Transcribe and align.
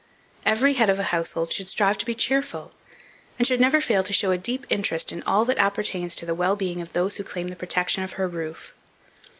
Every 0.47 0.73
head 0.73 0.89
of 0.89 0.97
a 0.97 1.03
household 1.13 1.53
should 1.53 1.69
strive 1.69 1.99
to 1.99 2.07
be 2.07 2.15
cheerful, 2.15 2.71
and 3.37 3.47
should 3.47 3.61
never 3.61 3.79
fail 3.79 4.03
to 4.05 4.11
show 4.13 4.31
a 4.31 4.37
deep 4.39 4.65
interest 4.69 5.11
in 5.11 5.21
all 5.27 5.45
that 5.45 5.59
appertains 5.59 6.15
to 6.15 6.25
the 6.25 6.33
well 6.33 6.55
being 6.55 6.81
of 6.81 6.93
those 6.93 7.17
who 7.17 7.23
claim 7.23 7.49
the 7.49 7.55
protection 7.55 8.01
of 8.03 8.13
her 8.13 8.27
roof. 8.27 8.73